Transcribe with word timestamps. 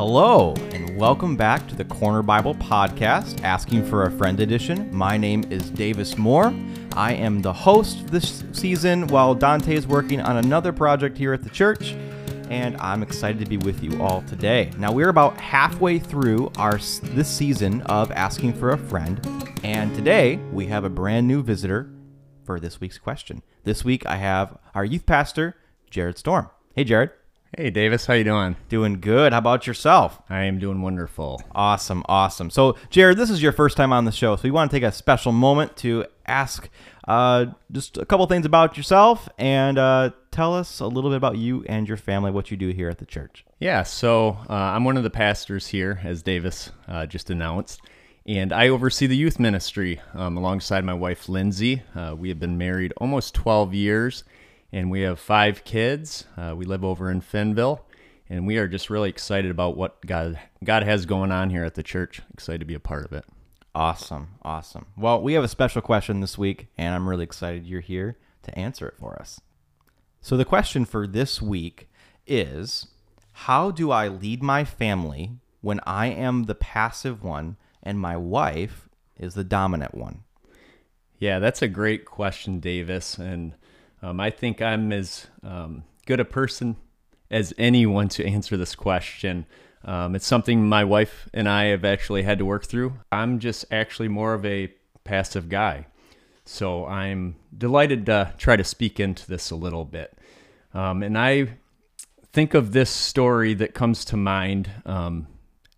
Hello, 0.00 0.54
and 0.72 0.96
welcome 0.96 1.36
back 1.36 1.68
to 1.68 1.76
the 1.76 1.84
Corner 1.84 2.22
Bible 2.22 2.54
Podcast, 2.54 3.44
Asking 3.44 3.84
for 3.84 4.04
a 4.04 4.10
Friend 4.10 4.40
edition. 4.40 4.88
My 4.96 5.18
name 5.18 5.44
is 5.50 5.68
Davis 5.68 6.16
Moore. 6.16 6.54
I 6.94 7.12
am 7.12 7.42
the 7.42 7.52
host 7.52 8.06
this 8.06 8.42
season 8.52 9.08
while 9.08 9.34
Dante 9.34 9.74
is 9.74 9.86
working 9.86 10.22
on 10.22 10.38
another 10.38 10.72
project 10.72 11.18
here 11.18 11.34
at 11.34 11.42
the 11.42 11.50
church, 11.50 11.92
and 12.48 12.78
I'm 12.78 13.02
excited 13.02 13.40
to 13.40 13.46
be 13.46 13.58
with 13.58 13.82
you 13.82 14.02
all 14.02 14.22
today. 14.22 14.70
Now, 14.78 14.90
we're 14.90 15.10
about 15.10 15.38
halfway 15.38 15.98
through 15.98 16.50
our 16.56 16.78
this 16.78 17.28
season 17.28 17.82
of 17.82 18.10
Asking 18.10 18.54
for 18.54 18.70
a 18.70 18.78
Friend, 18.78 19.20
and 19.62 19.94
today 19.94 20.36
we 20.50 20.64
have 20.68 20.84
a 20.84 20.88
brand 20.88 21.28
new 21.28 21.42
visitor 21.42 21.90
for 22.44 22.58
this 22.58 22.80
week's 22.80 22.96
question. 22.96 23.42
This 23.64 23.84
week 23.84 24.06
I 24.06 24.16
have 24.16 24.56
our 24.74 24.86
youth 24.86 25.04
pastor, 25.04 25.56
Jared 25.90 26.16
Storm. 26.16 26.48
Hey, 26.74 26.84
Jared. 26.84 27.10
Hey, 27.56 27.70
Davis, 27.70 28.06
how 28.06 28.14
you 28.14 28.22
doing? 28.22 28.54
Doing 28.68 29.00
good. 29.00 29.32
How 29.32 29.40
about 29.40 29.66
yourself? 29.66 30.22
I 30.30 30.44
am 30.44 30.60
doing 30.60 30.82
wonderful. 30.82 31.42
Awesome, 31.50 32.04
awesome. 32.08 32.48
So, 32.48 32.76
Jared, 32.90 33.18
this 33.18 33.28
is 33.28 33.42
your 33.42 33.50
first 33.50 33.76
time 33.76 33.92
on 33.92 34.04
the 34.04 34.12
show, 34.12 34.36
so 34.36 34.42
we 34.44 34.52
want 34.52 34.70
to 34.70 34.76
take 34.76 34.84
a 34.84 34.92
special 34.92 35.32
moment 35.32 35.76
to 35.78 36.04
ask 36.26 36.68
uh, 37.08 37.46
just 37.72 37.98
a 37.98 38.06
couple 38.06 38.24
things 38.26 38.46
about 38.46 38.76
yourself 38.76 39.28
and 39.36 39.78
uh, 39.78 40.10
tell 40.30 40.54
us 40.54 40.78
a 40.78 40.86
little 40.86 41.10
bit 41.10 41.16
about 41.16 41.38
you 41.38 41.64
and 41.68 41.88
your 41.88 41.96
family, 41.96 42.30
what 42.30 42.52
you 42.52 42.56
do 42.56 42.68
here 42.68 42.88
at 42.88 42.98
the 42.98 43.04
church. 43.04 43.44
Yeah, 43.58 43.82
so 43.82 44.38
uh, 44.48 44.54
I'm 44.54 44.84
one 44.84 44.96
of 44.96 45.02
the 45.02 45.10
pastors 45.10 45.66
here, 45.66 46.00
as 46.04 46.22
Davis 46.22 46.70
uh, 46.86 47.06
just 47.06 47.30
announced, 47.30 47.80
and 48.26 48.52
I 48.52 48.68
oversee 48.68 49.08
the 49.08 49.16
youth 49.16 49.40
ministry 49.40 50.00
um, 50.14 50.36
alongside 50.36 50.84
my 50.84 50.94
wife, 50.94 51.28
Lindsay. 51.28 51.82
Uh, 51.96 52.14
we 52.16 52.28
have 52.28 52.38
been 52.38 52.56
married 52.56 52.92
almost 52.98 53.34
12 53.34 53.74
years 53.74 54.22
and 54.72 54.90
we 54.90 55.02
have 55.02 55.18
five 55.18 55.64
kids. 55.64 56.24
Uh, 56.36 56.54
we 56.56 56.64
live 56.64 56.84
over 56.84 57.10
in 57.10 57.20
Finnville, 57.20 57.80
and 58.28 58.46
we 58.46 58.58
are 58.58 58.68
just 58.68 58.90
really 58.90 59.08
excited 59.08 59.50
about 59.50 59.76
what 59.76 60.04
God 60.06 60.38
God 60.62 60.82
has 60.82 61.06
going 61.06 61.32
on 61.32 61.50
here 61.50 61.64
at 61.64 61.74
the 61.74 61.82
church. 61.82 62.22
Excited 62.32 62.60
to 62.60 62.64
be 62.64 62.74
a 62.74 62.80
part 62.80 63.04
of 63.04 63.12
it. 63.12 63.24
Awesome, 63.74 64.36
awesome. 64.42 64.86
Well, 64.96 65.22
we 65.22 65.34
have 65.34 65.44
a 65.44 65.48
special 65.48 65.82
question 65.82 66.20
this 66.20 66.36
week, 66.36 66.68
and 66.76 66.94
I'm 66.94 67.08
really 67.08 67.24
excited 67.24 67.66
you're 67.66 67.80
here 67.80 68.18
to 68.42 68.58
answer 68.58 68.88
it 68.88 68.96
for 68.98 69.14
us. 69.20 69.40
So 70.20 70.36
the 70.36 70.44
question 70.44 70.84
for 70.84 71.06
this 71.06 71.40
week 71.40 71.88
is 72.26 72.88
how 73.32 73.70
do 73.70 73.90
I 73.90 74.08
lead 74.08 74.42
my 74.42 74.64
family 74.64 75.32
when 75.60 75.80
I 75.86 76.06
am 76.08 76.44
the 76.44 76.54
passive 76.54 77.22
one 77.22 77.56
and 77.82 77.98
my 77.98 78.16
wife 78.16 78.88
is 79.18 79.34
the 79.34 79.44
dominant 79.44 79.94
one? 79.94 80.24
Yeah, 81.18 81.38
that's 81.38 81.62
a 81.62 81.68
great 81.68 82.04
question, 82.04 82.60
Davis. 82.60 83.18
And 83.18 83.54
um, 84.02 84.20
I 84.20 84.30
think 84.30 84.62
I'm 84.62 84.92
as 84.92 85.26
um, 85.42 85.84
good 86.06 86.20
a 86.20 86.24
person 86.24 86.76
as 87.30 87.54
anyone 87.58 88.08
to 88.10 88.26
answer 88.26 88.56
this 88.56 88.74
question. 88.74 89.46
Um, 89.84 90.14
it's 90.14 90.26
something 90.26 90.68
my 90.68 90.84
wife 90.84 91.28
and 91.32 91.48
I 91.48 91.66
have 91.66 91.84
actually 91.84 92.22
had 92.22 92.38
to 92.38 92.44
work 92.44 92.66
through. 92.66 92.94
I'm 93.10 93.38
just 93.38 93.64
actually 93.70 94.08
more 94.08 94.34
of 94.34 94.44
a 94.44 94.72
passive 95.04 95.48
guy. 95.48 95.86
So 96.44 96.86
I'm 96.86 97.36
delighted 97.56 98.06
to 98.06 98.34
try 98.36 98.56
to 98.56 98.64
speak 98.64 98.98
into 98.98 99.26
this 99.26 99.50
a 99.50 99.56
little 99.56 99.84
bit. 99.84 100.16
Um, 100.74 101.02
and 101.02 101.16
I 101.16 101.56
think 102.32 102.54
of 102.54 102.72
this 102.72 102.90
story 102.90 103.54
that 103.54 103.74
comes 103.74 104.04
to 104.06 104.16
mind 104.16 104.70
um, 104.84 105.26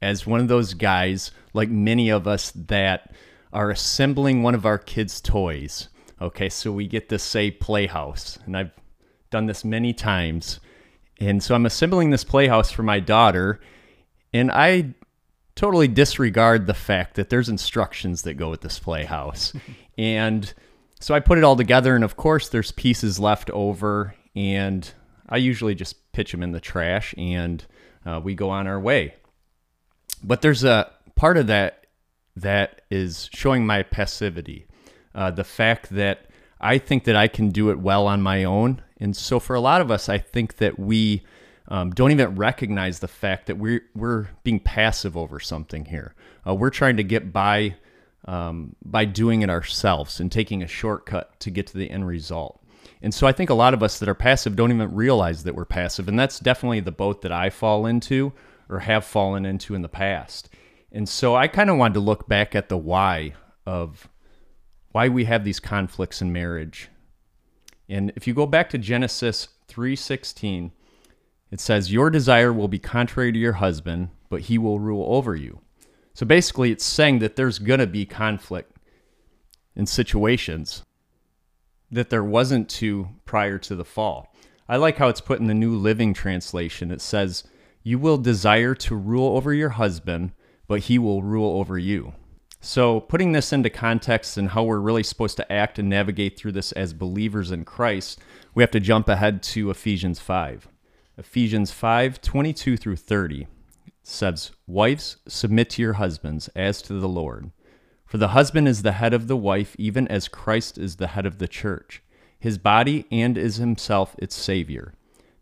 as 0.01 0.27
one 0.27 0.41
of 0.41 0.49
those 0.49 0.75
guys, 0.75 1.31
like 1.53 1.69
many 1.69 2.11
of 2.11 2.27
us, 2.27 2.51
that 2.53 3.15
are 3.53 3.71
assembling 3.71 4.43
one 4.43 4.55
of 4.55 4.67
our 4.67 4.79
kids' 4.79 5.21
toys. 5.21 5.89
Okay, 6.23 6.49
so 6.49 6.71
we 6.71 6.87
get 6.87 7.09
this 7.09 7.25
say 7.25 7.51
playhouse, 7.51 8.39
and 8.47 8.57
I've 8.57 8.71
done 9.31 9.47
this 9.47 9.65
many 9.65 9.93
times. 9.93 10.61
And 11.19 11.43
so 11.43 11.53
I'm 11.57 11.67
assembling 11.67 12.11
this 12.11 12.23
playhouse 12.23 12.71
for 12.71 12.85
my 12.85 13.01
daughter, 13.01 13.59
and 14.33 14.49
I 14.53 14.95
totally 15.57 15.89
disregard 15.89 16.69
the 16.69 16.75
fact 16.75 17.17
that 17.17 17.29
there's 17.29 17.49
instructions 17.49 18.23
that 18.23 18.35
go 18.35 18.51
with 18.51 18.61
this 18.61 18.79
playhouse. 18.79 19.53
and 19.99 20.55
so 21.01 21.13
I 21.13 21.19
put 21.19 21.39
it 21.39 21.45
all 21.45 21.57
together, 21.57 21.97
and 21.97 22.05
of 22.05 22.17
course, 22.17 22.49
there's 22.49 22.71
pieces 22.71 23.19
left 23.19 23.51
over, 23.51 24.15
and 24.37 24.89
I 25.29 25.39
usually 25.39 25.75
just 25.75 26.13
pitch 26.13 26.31
them 26.31 26.45
in 26.45 26.53
the 26.53 26.61
trash, 26.61 27.17
and 27.19 27.65
uh, 28.07 28.21
we 28.23 28.37
go 28.37 28.49
on 28.49 28.69
our 28.69 28.79
way. 28.79 29.17
But 30.23 30.41
there's 30.41 30.63
a 30.63 30.89
part 31.17 31.37
of 31.37 31.49
that 31.49 31.89
that 32.37 32.83
is 32.93 33.29
showing 33.33 33.67
my 33.67 33.83
passivity 33.83 34.67
uh, 35.15 35.31
the 35.31 35.45
fact 35.45 35.91
that 35.91 36.27
I 36.61 36.79
think 36.79 37.05
that 37.05 37.17
I 37.17 37.29
can 37.29 37.51
do 37.51 37.71
it 37.71 37.79
well 37.79 38.07
on 38.07 38.23
my 38.23 38.45
own. 38.45 38.83
And 38.99 39.17
so 39.17 39.41
for 39.41 39.55
a 39.55 39.61
lot 39.61 39.81
of 39.81 39.91
us, 39.91 40.09
I 40.09 40.19
think 40.19 40.57
that 40.57 40.79
we 40.79 41.25
um, 41.69 41.91
don't 41.91 42.13
even 42.13 42.37
recognize 42.37 43.01
the 43.01 43.09
fact 43.09 43.47
that 43.47 43.59
we're, 43.59 43.83
we're 43.95 44.29
being 44.45 44.61
passive 44.61 45.17
over 45.17 45.41
something 45.41 45.87
here. 45.87 46.15
Uh, 46.47 46.55
we're 46.55 46.71
trying 46.71 46.97
to 46.97 47.05
get 47.05 47.33
by 47.33 47.77
um, 48.25 48.77
by 48.85 49.05
doing 49.05 49.43
it 49.43 49.51
ourselves 49.51 50.21
and 50.21 50.31
taking 50.31 50.63
a 50.63 50.69
shortcut 50.69 51.39
to 51.41 51.51
get 51.51 51.67
to 51.67 51.77
the 51.77 51.91
end 51.91 52.07
result. 52.07 52.63
And 53.01 53.13
so 53.13 53.27
I 53.27 53.33
think 53.33 53.51
a 53.51 53.55
lot 53.55 53.75
of 53.75 53.83
us 53.83 53.99
that 53.99 54.09
are 54.09 54.15
passive 54.15 54.55
don't 54.55 54.71
even 54.71 54.95
realize 54.95 55.43
that 55.43 55.57
we're 55.57 55.65
passive. 55.65 56.07
And 56.07 56.19
that's 56.19 56.39
definitely 56.39 56.81
the 56.81 56.93
boat 56.93 57.23
that 57.23 57.33
I 57.33 57.51
fall 57.51 57.85
into 57.85 58.33
or 58.69 58.81
have 58.81 59.05
fallen 59.05 59.45
into 59.45 59.75
in 59.75 59.83
the 59.83 59.89
past. 59.89 60.49
And 60.93 61.09
so 61.09 61.35
I 61.35 61.49
kind 61.49 61.69
of 61.69 61.79
wanted 61.79 61.95
to 61.95 62.01
look 62.01 62.29
back 62.29 62.55
at 62.55 62.69
the 62.69 62.79
why 62.79 63.35
of 63.67 64.09
why 64.93 65.09
we 65.09 65.25
have 65.25 65.45
these 65.45 65.61
conflicts 65.61 66.23
in 66.23 66.33
marriage. 66.33 66.89
And 67.89 68.13
if 68.15 68.27
you 68.27 68.35
go 68.35 68.47
back 68.47 68.71
to 68.71 68.79
Genesis 68.79 69.49
3:16, 69.69 70.73
it 71.51 71.61
says 71.61 71.93
your 71.93 72.09
desire 72.11 72.53
will 72.53 72.69
be 72.69 72.79
contrary 72.79 73.33
to 73.33 73.39
your 73.39 73.55
husband, 73.55 74.11
but 74.29 74.43
he 74.43 74.57
will 74.57 74.79
rule 74.79 75.05
over 75.15 75.35
you. 75.35 75.61
So 76.15 76.25
basically 76.25 76.71
it's 76.71 76.85
saying 76.85 77.19
that 77.19 77.37
there's 77.37 77.59
going 77.59 77.81
to 77.81 77.87
be 77.87 78.07
conflict 78.07 78.77
in 79.75 79.87
situations 79.87 80.83
that 81.91 82.11
there 82.11 82.25
wasn't 82.25 82.69
to 82.69 83.09
prior 83.25 83.59
to 83.59 83.75
the 83.75 83.85
fall. 83.85 84.35
I 84.69 84.77
like 84.77 84.97
how 84.97 85.09
it's 85.09 85.21
put 85.21 85.41
in 85.41 85.47
the 85.47 85.55
New 85.55 85.77
Living 85.77 86.15
Translation. 86.15 86.91
It 86.91 87.03
says, 87.03 87.45
"You 87.83 87.99
will 87.99 88.17
desire 88.17 88.75
to 88.77 88.95
rule 88.95 89.37
over 89.37 89.53
your 89.53 89.71
husband, 89.71 90.33
but 90.67 90.81
he 90.81 90.99
will 90.99 91.23
rule 91.23 91.59
over 91.59 91.79
you." 91.79 92.15
So, 92.65 93.01
putting 93.01 93.33
this 93.33 93.53
into 93.53 93.71
context 93.71 94.37
and 94.37 94.51
how 94.51 94.63
we're 94.63 94.79
really 94.79 95.03
supposed 95.03 95.37
to 95.39 95.53
act 95.53 95.81
and 95.81 95.89
navigate 95.89 96.39
through 96.39 96.53
this 96.53 96.71
as 96.71 96.95
believers 96.95 97.51
in 97.51 97.65
Christ, 97.65 98.21
we 98.55 98.63
have 98.63 98.71
to 98.71 98.79
jump 98.79 99.09
ahead 99.09 99.43
to 99.43 99.69
Ephesians 99.69 100.21
5. 100.21 100.69
Ephesians 101.19 101.73
5 101.73 102.23
22 102.23 102.77
through 102.77 102.95
30 102.95 103.49
says, 104.05 104.53
Wives, 104.69 105.17
submit 105.27 105.71
to 105.71 105.83
your 105.83 105.95
husbands 105.95 106.49
as 106.55 106.81
to 106.83 106.93
the 106.93 107.09
Lord. 107.09 107.51
For 108.07 108.19
the 108.19 108.29
husband 108.29 108.69
is 108.69 108.83
the 108.83 108.93
head 108.93 109.13
of 109.13 109.27
the 109.27 109.37
wife, 109.37 109.75
even 109.77 110.07
as 110.07 110.29
Christ 110.29 110.79
is 110.79 110.97
the 110.97 111.09
head 111.09 111.27
of 111.27 111.39
the 111.39 111.49
church, 111.49 112.01
his 112.39 112.59
body, 112.59 113.07
and 113.11 113.37
is 113.37 113.57
himself 113.57 114.15
its 114.21 114.37
Savior. 114.37 114.95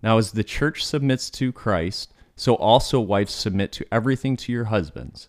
Now, 0.03 0.17
as 0.17 0.33
the 0.33 0.43
church 0.43 0.87
submits 0.87 1.29
to 1.33 1.53
Christ, 1.53 2.15
so 2.35 2.55
also 2.55 2.99
wives 2.99 3.35
submit 3.35 3.73
to 3.73 3.87
everything 3.93 4.39
to 4.39 4.53
your 4.53 4.65
husbands. 4.65 5.29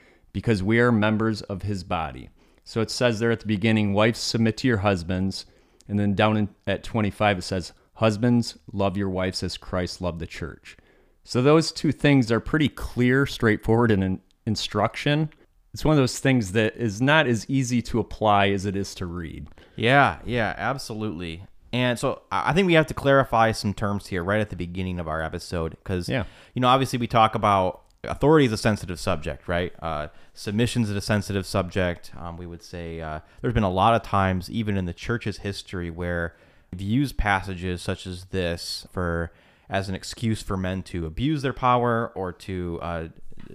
because 0.33 0.63
we 0.63 0.79
are 0.79 0.91
members 0.91 1.41
of 1.43 1.63
his 1.63 1.83
body. 1.83 2.29
So 2.63 2.81
it 2.81 2.91
says 2.91 3.19
there 3.19 3.31
at 3.31 3.41
the 3.41 3.47
beginning, 3.47 3.93
wives 3.93 4.19
submit 4.19 4.57
to 4.57 4.67
your 4.67 4.77
husbands. 4.77 5.45
And 5.87 5.99
then 5.99 6.13
down 6.13 6.37
in, 6.37 6.49
at 6.67 6.83
25, 6.83 7.39
it 7.39 7.41
says, 7.41 7.73
husbands 7.95 8.57
love 8.71 8.97
your 8.97 9.09
wives 9.09 9.43
as 9.43 9.57
Christ 9.57 10.01
loved 10.01 10.19
the 10.19 10.27
church. 10.27 10.77
So 11.23 11.41
those 11.41 11.71
two 11.71 11.91
things 11.91 12.31
are 12.31 12.39
pretty 12.39 12.69
clear, 12.69 13.25
straightforward 13.25 13.91
in 13.91 14.01
an 14.03 14.21
instruction. 14.45 15.29
It's 15.73 15.85
one 15.85 15.93
of 15.93 15.97
those 15.97 16.19
things 16.19 16.51
that 16.53 16.75
is 16.75 17.01
not 17.01 17.27
as 17.27 17.49
easy 17.49 17.81
to 17.83 17.99
apply 17.99 18.49
as 18.49 18.65
it 18.65 18.75
is 18.75 18.95
to 18.95 19.05
read. 19.05 19.47
Yeah, 19.75 20.19
yeah, 20.25 20.53
absolutely. 20.57 21.45
And 21.73 21.97
so 21.97 22.23
I 22.31 22.51
think 22.53 22.67
we 22.67 22.73
have 22.73 22.87
to 22.87 22.93
clarify 22.93 23.53
some 23.53 23.73
terms 23.73 24.07
here 24.07 24.23
right 24.23 24.41
at 24.41 24.49
the 24.49 24.57
beginning 24.57 24.99
of 24.99 25.07
our 25.07 25.21
episode 25.21 25.71
because, 25.71 26.09
yeah. 26.09 26.25
you 26.53 26.61
know, 26.61 26.67
obviously 26.67 26.99
we 26.99 27.07
talk 27.07 27.35
about 27.35 27.83
authority 28.03 28.45
is 28.45 28.51
a 28.51 28.57
sensitive 28.57 28.99
subject, 28.99 29.47
right? 29.47 29.73
Uh, 29.81 30.07
submission 30.33 30.83
is 30.83 30.89
a 30.89 31.01
sensitive 31.01 31.45
subject. 31.45 32.11
Um, 32.17 32.37
we 32.37 32.45
would 32.45 32.63
say 32.63 33.01
uh, 33.01 33.19
there's 33.41 33.53
been 33.53 33.63
a 33.63 33.71
lot 33.71 33.93
of 33.93 34.01
times, 34.01 34.49
even 34.49 34.77
in 34.77 34.85
the 34.85 34.93
church's 34.93 35.39
history, 35.39 35.89
where 35.89 36.35
we've 36.71 36.81
used 36.81 37.17
passages 37.17 37.81
such 37.81 38.07
as 38.07 38.25
this 38.25 38.87
for 38.91 39.31
as 39.69 39.87
an 39.87 39.95
excuse 39.95 40.41
for 40.41 40.57
men 40.57 40.83
to 40.83 41.05
abuse 41.05 41.41
their 41.41 41.53
power 41.53 42.11
or 42.13 42.33
to 42.33 42.79
uh, 42.81 43.07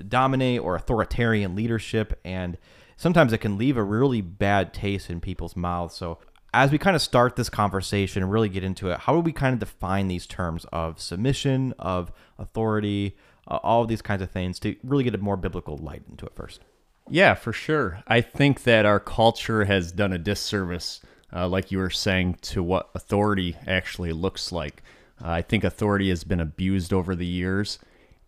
dominate 0.08 0.60
or 0.60 0.74
authoritarian 0.76 1.54
leadership. 1.54 2.18
And 2.24 2.56
sometimes 2.96 3.32
it 3.32 3.38
can 3.38 3.58
leave 3.58 3.76
a 3.76 3.82
really 3.82 4.22
bad 4.22 4.72
taste 4.72 5.10
in 5.10 5.20
people's 5.20 5.56
mouths. 5.56 5.94
So, 5.94 6.18
as 6.54 6.70
we 6.70 6.78
kind 6.78 6.96
of 6.96 7.02
start 7.02 7.36
this 7.36 7.50
conversation 7.50 8.22
and 8.22 8.32
really 8.32 8.48
get 8.48 8.64
into 8.64 8.88
it, 8.88 9.00
how 9.00 9.12
do 9.12 9.20
we 9.20 9.32
kind 9.32 9.52
of 9.52 9.58
define 9.58 10.08
these 10.08 10.26
terms 10.26 10.64
of 10.72 10.98
submission, 10.98 11.74
of 11.78 12.10
authority, 12.38 13.14
all 13.46 13.84
these 13.86 14.02
kinds 14.02 14.22
of 14.22 14.30
things 14.30 14.58
to 14.60 14.76
really 14.82 15.04
get 15.04 15.14
a 15.14 15.18
more 15.18 15.36
biblical 15.36 15.76
light 15.76 16.02
into 16.10 16.26
it 16.26 16.34
first? 16.34 16.62
Yeah, 17.08 17.34
for 17.34 17.52
sure. 17.52 18.02
I 18.06 18.20
think 18.20 18.64
that 18.64 18.84
our 18.84 18.98
culture 18.98 19.64
has 19.64 19.92
done 19.92 20.12
a 20.12 20.18
disservice, 20.18 21.00
uh, 21.32 21.46
like 21.46 21.70
you 21.70 21.78
were 21.78 21.90
saying, 21.90 22.38
to 22.42 22.62
what 22.62 22.90
authority 22.94 23.56
actually 23.66 24.12
looks 24.12 24.50
like. 24.50 24.82
Uh, 25.22 25.30
I 25.30 25.42
think 25.42 25.62
authority 25.64 26.08
has 26.08 26.24
been 26.24 26.40
abused 26.40 26.92
over 26.92 27.14
the 27.14 27.26
years, 27.26 27.78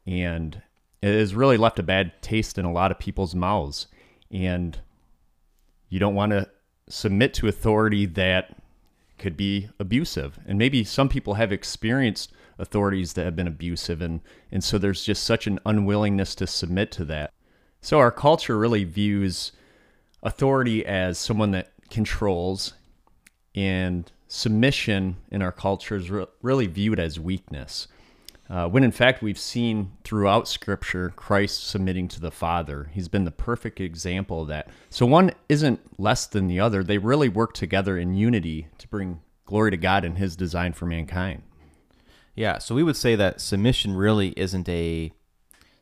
and 0.07 0.63
it 1.03 1.13
has 1.13 1.35
really 1.35 1.57
left 1.57 1.79
a 1.79 1.83
bad 1.83 2.23
taste 2.23 2.57
in 2.57 2.65
a 2.65 2.73
lot 2.73 2.91
of 2.91 2.99
people's 2.99 3.35
mouths. 3.35 3.89
And 4.31 4.79
you 5.89 5.99
don't 5.99 6.15
want 6.15 6.31
to 6.33 6.49
submit 6.89 7.35
to 7.35 7.49
authority 7.49 8.07
that 8.07 8.57
could 9.19 9.37
be 9.37 9.69
abusive. 9.79 10.39
And 10.47 10.59
maybe 10.59 10.85
some 10.85 11.09
people 11.09 11.35
have 11.35 11.53
experienced 11.53 12.33
authorities 12.59 13.13
that 13.15 13.25
have 13.25 13.37
been 13.37 13.47
abusive, 13.47 14.03
and, 14.03 14.21
and 14.51 14.63
so 14.63 14.79
there's 14.79 15.05
just 15.05 15.25
such 15.25 15.47
an 15.47 15.59
unwillingness 15.65 16.35
to 16.37 16.47
submit 16.47 16.91
to 16.93 17.05
that. 17.07 17.33
So 17.81 17.99
our 17.99 18.11
culture 18.11 18.59
really 18.59 18.85
views 18.85 19.53
authority 20.23 20.85
as 20.85 21.19
someone 21.19 21.53
that 21.53 21.73
controls, 21.91 22.75
and 23.55 24.11
submission 24.27 25.17
in 25.31 25.43
our 25.43 25.53
culture 25.53 25.97
is 25.97 26.11
re- 26.11 26.27
really 26.43 26.67
viewed 26.67 27.01
as 27.01 27.19
weakness. 27.19 27.89
Uh, 28.51 28.67
when 28.67 28.83
in 28.83 28.91
fact 28.91 29.23
we've 29.23 29.39
seen 29.39 29.93
throughout 30.05 30.49
Scripture 30.49 31.13
Christ 31.15 31.67
submitting 31.67 32.09
to 32.09 32.21
the 32.21 32.31
Father. 32.31 32.91
He's 32.93 33.09
been 33.09 33.25
the 33.25 33.31
perfect 33.31 33.79
example 33.79 34.43
of 34.43 34.49
that. 34.49 34.69
So 34.89 35.05
one 35.05 35.33
isn't 35.49 35.81
less 35.99 36.27
than 36.27 36.47
the 36.47 36.61
other. 36.61 36.83
They 36.83 36.99
really 36.99 37.29
work 37.29 37.53
together 37.53 37.99
in 37.99 38.15
unity 38.15 38.69
to 38.79 38.89
bring 38.89 39.21
glory 39.45 39.71
to 39.73 39.77
God 39.77 40.05
and 40.05 40.17
His 40.17 40.35
design 40.35 40.73
for 40.73 40.87
mankind. 40.87 41.43
Yeah, 42.39 42.59
so 42.59 42.73
we 42.77 42.85
would 42.85 42.97
say 42.97 43.17
that 43.17 43.41
submission 43.41 43.97
really 43.97 44.29
isn't 44.37 44.69
a 44.69 45.11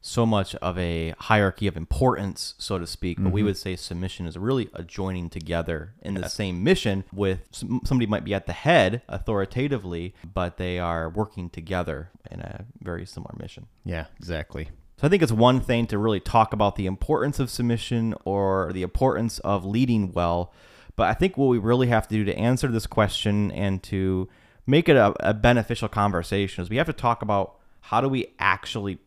so 0.01 0.25
much 0.25 0.55
of 0.57 0.79
a 0.79 1.13
hierarchy 1.19 1.67
of 1.67 1.77
importance, 1.77 2.55
so 2.59 2.79
to 2.79 2.87
speak. 2.87 3.19
But 3.21 3.33
we 3.33 3.41
mm-hmm. 3.41 3.47
would 3.47 3.57
say 3.59 3.77
submission 3.77 4.27
is 4.27 4.39
really 4.39 4.71
a 4.73 4.83
joining 4.83 5.29
together 5.29 5.93
in 6.01 6.15
the 6.15 6.29
same 6.29 6.63
mission. 6.65 7.05
With 7.13 7.41
some, 7.51 7.83
somebody 7.85 8.07
might 8.07 8.25
be 8.25 8.33
at 8.33 8.47
the 8.47 8.53
head 8.55 9.03
authoritatively, 9.09 10.15
but 10.33 10.57
they 10.57 10.79
are 10.79 11.11
working 11.11 11.51
together 11.51 12.11
in 12.31 12.41
a 12.41 12.65
very 12.81 13.05
similar 13.05 13.35
mission. 13.39 13.67
Yeah, 13.85 14.07
exactly. 14.19 14.69
So 14.99 15.09
I 15.09 15.11
think 15.11 15.23
it's 15.23 15.33
one 15.33 15.61
thing 15.61 15.87
to 15.89 15.99
really 15.99 16.21
talk 16.21 16.55
about 16.55 16.77
the 16.77 16.87
importance 16.87 17.39
of 17.39 17.51
submission 17.51 18.15
or 18.25 18.71
the 18.73 18.83
importance 18.83 19.41
of 19.41 19.67
leading 19.67 20.13
well. 20.13 20.55
But 20.95 21.09
I 21.09 21.15
think 21.15 21.37
what 21.37 21.49
we 21.49 21.59
really 21.59 21.89
have 21.89 22.09
to 22.09 22.15
do 22.15 22.25
to 22.25 22.35
answer 22.35 22.69
this 22.69 22.87
question 22.87 23.51
and 23.51 23.83
to 23.83 24.29
make 24.67 24.89
it 24.89 24.97
a, 24.97 25.15
a 25.21 25.35
beneficial 25.35 25.89
conversation 25.89 26.63
is 26.63 26.71
we 26.71 26.77
have 26.77 26.87
to 26.87 26.93
talk 26.93 27.23
about 27.23 27.57
how 27.81 28.01
do 28.01 28.09
we 28.09 28.35
actually 28.39 28.99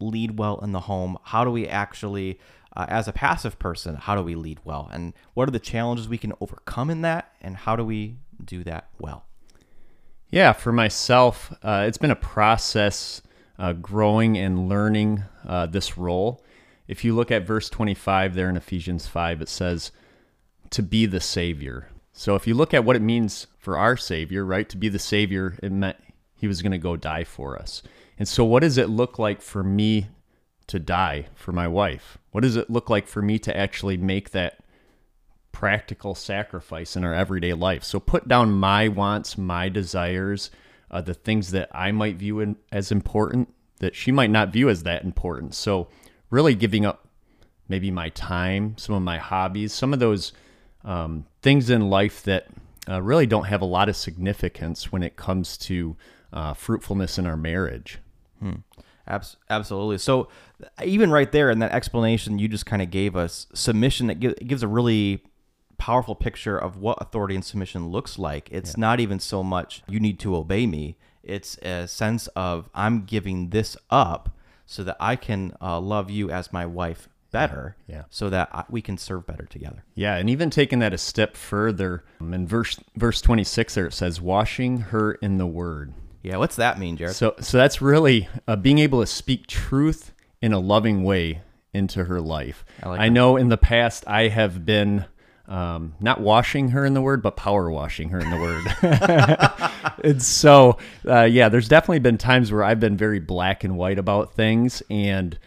lead 0.00 0.38
well 0.38 0.58
in 0.62 0.72
the 0.72 0.80
home? 0.80 1.18
How 1.24 1.44
do 1.44 1.50
we 1.50 1.68
actually, 1.68 2.38
uh, 2.76 2.86
as 2.88 3.08
a 3.08 3.12
passive 3.12 3.58
person, 3.58 3.96
how 3.96 4.16
do 4.16 4.22
we 4.22 4.34
lead 4.34 4.60
well? 4.64 4.88
And 4.92 5.12
what 5.34 5.48
are 5.48 5.52
the 5.52 5.58
challenges 5.58 6.08
we 6.08 6.18
can 6.18 6.32
overcome 6.40 6.90
in 6.90 7.02
that? 7.02 7.32
And 7.40 7.56
how 7.56 7.76
do 7.76 7.84
we 7.84 8.16
do 8.42 8.64
that 8.64 8.88
well? 8.98 9.24
Yeah, 10.30 10.52
for 10.54 10.72
myself, 10.72 11.52
uh, 11.62 11.84
it's 11.86 11.98
been 11.98 12.10
a 12.10 12.16
process 12.16 13.20
uh, 13.58 13.74
growing 13.74 14.38
and 14.38 14.68
learning 14.68 15.24
uh, 15.46 15.66
this 15.66 15.98
role. 15.98 16.42
If 16.88 17.04
you 17.04 17.14
look 17.14 17.30
at 17.30 17.46
verse 17.46 17.68
25 17.68 18.34
there 18.34 18.48
in 18.48 18.56
Ephesians 18.56 19.06
5, 19.06 19.42
it 19.42 19.48
says, 19.48 19.92
to 20.70 20.82
be 20.82 21.04
the 21.04 21.20
Savior. 21.20 21.88
So 22.12 22.34
if 22.34 22.46
you 22.46 22.54
look 22.54 22.74
at 22.74 22.84
what 22.84 22.96
it 22.96 23.02
means 23.02 23.46
for 23.58 23.78
our 23.78 23.96
Savior, 23.96 24.44
right, 24.44 24.68
to 24.68 24.76
be 24.76 24.88
the 24.88 24.98
Savior, 24.98 25.58
it 25.62 25.72
meant 25.72 25.96
he 26.34 26.46
was 26.46 26.60
going 26.60 26.72
to 26.72 26.78
go 26.78 26.96
die 26.96 27.24
for 27.24 27.58
us. 27.58 27.82
And 28.18 28.28
so, 28.28 28.44
what 28.44 28.60
does 28.60 28.76
it 28.78 28.90
look 28.90 29.18
like 29.18 29.40
for 29.40 29.64
me 29.64 30.08
to 30.66 30.78
die 30.78 31.26
for 31.34 31.52
my 31.52 31.66
wife? 31.66 32.18
What 32.30 32.42
does 32.42 32.56
it 32.56 32.68
look 32.68 32.90
like 32.90 33.06
for 33.06 33.22
me 33.22 33.38
to 33.40 33.56
actually 33.56 33.96
make 33.96 34.30
that 34.30 34.58
practical 35.50 36.14
sacrifice 36.14 36.96
in 36.96 37.04
our 37.04 37.14
everyday 37.14 37.54
life? 37.54 37.82
So, 37.82 37.98
put 37.98 38.28
down 38.28 38.52
my 38.52 38.88
wants, 38.88 39.38
my 39.38 39.68
desires, 39.68 40.50
uh, 40.90 41.00
the 41.00 41.14
things 41.14 41.50
that 41.52 41.70
I 41.72 41.92
might 41.92 42.16
view 42.16 42.40
in, 42.40 42.56
as 42.70 42.92
important 42.92 43.54
that 43.78 43.96
she 43.96 44.12
might 44.12 44.30
not 44.30 44.52
view 44.52 44.68
as 44.68 44.82
that 44.82 45.04
important. 45.04 45.54
So, 45.54 45.88
really 46.28 46.54
giving 46.54 46.84
up 46.84 47.08
maybe 47.68 47.90
my 47.90 48.10
time, 48.10 48.76
some 48.76 48.94
of 48.94 49.02
my 49.02 49.18
hobbies, 49.18 49.72
some 49.72 49.92
of 49.92 49.98
those 49.98 50.32
um, 50.84 51.26
things 51.42 51.70
in 51.70 51.90
life 51.90 52.22
that 52.24 52.46
uh, 52.88 53.00
really 53.00 53.26
don't 53.26 53.44
have 53.44 53.62
a 53.62 53.66
lot 53.66 53.88
of 53.88 53.96
significance 53.96 54.90
when 54.90 55.02
it 55.02 55.16
comes 55.16 55.56
to 55.56 55.96
uh, 56.32 56.54
fruitfulness 56.54 57.18
in 57.18 57.26
our 57.26 57.36
marriage. 57.36 57.98
Hmm. 58.40 58.56
Abs- 59.06 59.36
absolutely. 59.50 59.98
So, 59.98 60.28
even 60.82 61.10
right 61.10 61.30
there 61.30 61.50
in 61.50 61.58
that 61.58 61.72
explanation 61.72 62.38
you 62.38 62.48
just 62.48 62.66
kind 62.66 62.82
of 62.82 62.90
gave 62.90 63.16
us, 63.16 63.46
submission 63.52 64.06
that 64.08 64.20
gi- 64.20 64.34
gives 64.46 64.62
a 64.62 64.68
really 64.68 65.22
powerful 65.76 66.14
picture 66.14 66.56
of 66.56 66.76
what 66.76 66.98
authority 67.00 67.34
and 67.34 67.44
submission 67.44 67.88
looks 67.88 68.18
like. 68.18 68.48
It's 68.52 68.76
not 68.76 69.00
even 69.00 69.18
so 69.18 69.42
much 69.42 69.82
you 69.88 69.98
need 69.98 70.20
to 70.20 70.36
obey 70.36 70.66
me. 70.66 70.96
It's 71.24 71.58
a 71.58 71.88
sense 71.88 72.28
of 72.28 72.70
I'm 72.74 73.04
giving 73.04 73.50
this 73.50 73.76
up 73.90 74.36
so 74.64 74.84
that 74.84 74.96
I 75.00 75.16
can 75.16 75.54
uh, 75.60 75.80
love 75.80 76.10
you 76.10 76.30
as 76.30 76.52
my 76.52 76.66
wife 76.66 77.08
better. 77.32 77.76
Yeah. 77.88 78.04
So 78.10 78.30
that 78.30 78.66
we 78.70 78.80
can 78.82 78.96
serve 78.96 79.26
better 79.26 79.44
together. 79.44 79.84
Yeah, 79.94 80.16
and 80.16 80.30
even 80.30 80.50
taking 80.50 80.78
that 80.80 80.92
a 80.92 80.98
step 80.98 81.36
further, 81.36 82.04
um, 82.20 82.32
in 82.32 82.46
verse 82.46 82.78
verse 82.96 83.20
26 83.20 83.74
there 83.74 83.86
it 83.86 83.94
says 83.94 84.20
washing 84.20 84.78
her 84.78 85.12
in 85.14 85.38
the 85.38 85.46
word. 85.46 85.94
Yeah. 86.22 86.36
What's 86.36 86.56
that 86.56 86.78
mean, 86.78 86.96
Jared? 86.96 87.16
So 87.16 87.34
so 87.40 87.58
that's 87.58 87.82
really 87.82 88.28
uh, 88.46 88.56
being 88.56 88.78
able 88.78 89.00
to 89.00 89.06
speak 89.06 89.46
truth 89.46 90.12
in 90.40 90.52
a 90.52 90.60
loving 90.60 91.02
way 91.02 91.40
into 91.72 92.04
her 92.04 92.20
life. 92.20 92.64
I 92.82 92.88
like 92.88 93.00
I 93.00 93.08
know 93.08 93.36
in 93.36 93.48
the 93.48 93.56
past 93.56 94.04
I 94.06 94.28
have 94.28 94.64
been 94.64 95.06
um, 95.48 95.94
not 96.00 96.20
washing 96.20 96.68
her 96.68 96.84
in 96.84 96.94
the 96.94 97.02
word, 97.02 97.22
but 97.22 97.36
power 97.36 97.70
washing 97.70 98.10
her 98.10 98.20
in 98.20 98.30
the 98.30 98.36
word. 98.36 100.00
and 100.04 100.22
so, 100.22 100.78
uh, 101.06 101.24
yeah, 101.24 101.48
there's 101.48 101.68
definitely 101.68 101.98
been 101.98 102.16
times 102.18 102.52
where 102.52 102.62
I've 102.62 102.80
been 102.80 102.96
very 102.96 103.18
black 103.18 103.64
and 103.64 103.76
white 103.76 103.98
about 103.98 104.34
things, 104.34 104.82
and 104.88 105.38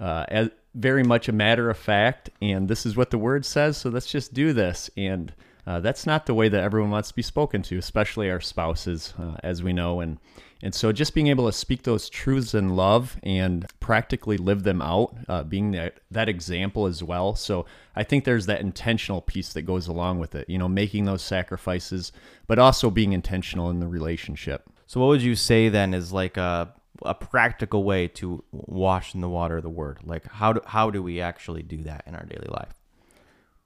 uh, 0.00 0.24
as, 0.28 0.50
very 0.74 1.02
much 1.02 1.28
a 1.28 1.32
matter 1.32 1.70
of 1.70 1.78
fact. 1.78 2.30
And 2.42 2.68
this 2.68 2.84
is 2.84 2.96
what 2.96 3.10
the 3.10 3.18
word 3.18 3.44
says, 3.44 3.76
so 3.76 3.90
let's 3.90 4.10
just 4.10 4.34
do 4.34 4.52
this. 4.52 4.90
And 4.96 5.32
uh, 5.66 5.80
that's 5.80 6.06
not 6.06 6.26
the 6.26 6.34
way 6.34 6.48
that 6.48 6.62
everyone 6.62 6.90
wants 6.90 7.08
to 7.08 7.14
be 7.14 7.22
spoken 7.22 7.62
to, 7.62 7.78
especially 7.78 8.30
our 8.30 8.40
spouses, 8.40 9.14
uh, 9.18 9.36
as 9.42 9.62
we 9.62 9.72
know. 9.72 10.00
And 10.00 10.18
and 10.62 10.74
so, 10.74 10.92
just 10.92 11.14
being 11.14 11.26
able 11.26 11.44
to 11.44 11.52
speak 11.52 11.82
those 11.82 12.08
truths 12.08 12.54
in 12.54 12.70
love 12.70 13.18
and 13.22 13.66
practically 13.80 14.38
live 14.38 14.62
them 14.62 14.80
out, 14.80 15.14
uh, 15.28 15.42
being 15.42 15.72
that 15.72 16.00
that 16.10 16.28
example 16.28 16.86
as 16.86 17.02
well. 17.02 17.34
So, 17.34 17.66
I 17.94 18.02
think 18.02 18.24
there's 18.24 18.46
that 18.46 18.62
intentional 18.62 19.20
piece 19.20 19.52
that 19.52 19.62
goes 19.62 19.88
along 19.88 20.20
with 20.20 20.34
it. 20.34 20.48
You 20.48 20.56
know, 20.56 20.68
making 20.68 21.04
those 21.04 21.20
sacrifices, 21.20 22.12
but 22.46 22.58
also 22.58 22.88
being 22.90 23.12
intentional 23.12 23.68
in 23.68 23.80
the 23.80 23.86
relationship. 23.86 24.70
So, 24.86 25.00
what 25.00 25.08
would 25.08 25.22
you 25.22 25.36
say 25.36 25.68
then 25.68 25.92
is 25.92 26.14
like 26.14 26.38
a 26.38 26.72
a 27.04 27.14
practical 27.14 27.84
way 27.84 28.08
to 28.08 28.44
wash 28.52 29.14
in 29.14 29.20
the 29.20 29.28
water 29.28 29.58
of 29.58 29.62
the 29.62 29.70
word? 29.70 29.98
Like, 30.04 30.26
how 30.26 30.52
do 30.52 30.60
how 30.66 30.90
do 30.90 31.02
we 31.02 31.20
actually 31.20 31.62
do 31.62 31.82
that 31.84 32.04
in 32.06 32.14
our 32.14 32.24
daily 32.24 32.48
life? 32.48 32.74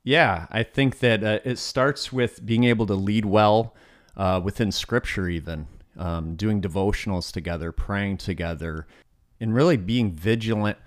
Yeah, 0.05 0.47
I 0.51 0.63
think 0.63 1.01
that 1.01 1.23
uh, 1.23 1.41
it 1.45 1.59
starts 1.59 2.13
with 2.13 2.45
being 2.47 2.65
able 2.65 2.87
to 2.87 2.95
lead 2.95 3.27
well 3.27 3.75
uh, 4.17 4.41
within 4.43 4.73
Scripture, 4.73 5.29
even 5.29 5.67
um, 5.99 6.35
doing 6.35 6.63
devotionals 6.63 7.31
together, 7.33 7.73
praying 7.73 8.17
together, 8.17 8.87
and 9.41 9.55
really 9.55 9.77
being 9.77 10.13
vigilant 10.13 10.79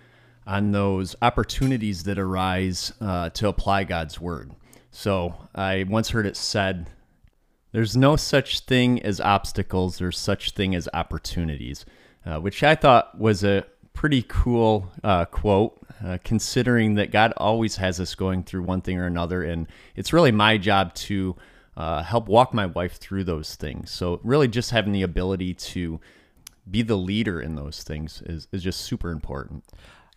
on 0.47 0.71
those 0.71 1.15
opportunities 1.21 2.03
that 2.03 2.17
arise 2.17 2.93
uh, 2.99 3.29
to 3.29 3.47
apply 3.47 3.83
God's 3.83 4.19
Word. 4.19 4.53
So 4.89 5.35
I 5.53 5.85
once 5.87 6.09
heard 6.09 6.25
it 6.25 6.35
said, 6.35 6.89
"There's 7.71 7.95
no 7.95 8.15
such 8.15 8.61
thing 8.61 9.01
as 9.03 9.21
obstacles. 9.21 9.99
There's 9.99 10.17
such 10.17 10.51
thing 10.51 10.73
as 10.73 10.89
opportunities," 10.93 11.85
uh, 12.25 12.39
which 12.39 12.63
I 12.63 12.75
thought 12.75 13.17
was 13.19 13.43
a 13.43 13.65
pretty 13.93 14.23
cool 14.27 14.91
uh, 15.03 15.25
quote, 15.25 15.77
uh, 16.03 16.17
considering 16.23 16.95
that 16.95 17.11
God 17.11 17.33
always 17.37 17.75
has 17.77 17.99
us 17.99 18.15
going 18.15 18.43
through 18.43 18.63
one 18.63 18.81
thing 18.81 18.97
or 18.97 19.05
another, 19.05 19.43
and 19.43 19.67
it's 19.95 20.13
really 20.13 20.31
my 20.31 20.57
job 20.57 20.93
to 20.95 21.35
uh, 21.77 22.03
help 22.03 22.27
walk 22.27 22.53
my 22.53 22.65
wife 22.65 22.97
through 22.97 23.23
those 23.23 23.55
things. 23.55 23.91
So, 23.91 24.19
really, 24.23 24.47
just 24.47 24.71
having 24.71 24.93
the 24.93 25.03
ability 25.03 25.53
to 25.53 25.99
be 26.69 26.81
the 26.81 26.95
leader 26.95 27.41
in 27.41 27.55
those 27.55 27.83
things 27.83 28.21
is, 28.25 28.47
is 28.51 28.63
just 28.63 28.81
super 28.81 29.11
important. 29.11 29.63